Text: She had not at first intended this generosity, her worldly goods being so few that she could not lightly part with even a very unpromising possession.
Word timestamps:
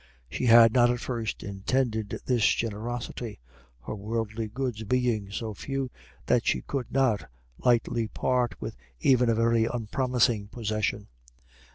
She 0.31 0.45
had 0.47 0.73
not 0.73 0.89
at 0.89 0.99
first 0.99 1.43
intended 1.43 2.19
this 2.25 2.43
generosity, 2.43 3.39
her 3.85 3.93
worldly 3.95 4.47
goods 4.47 4.83
being 4.83 5.29
so 5.29 5.53
few 5.53 5.91
that 6.25 6.47
she 6.47 6.63
could 6.63 6.91
not 6.91 7.29
lightly 7.59 8.07
part 8.07 8.59
with 8.59 8.75
even 9.01 9.29
a 9.29 9.35
very 9.35 9.65
unpromising 9.71 10.47
possession. 10.47 11.07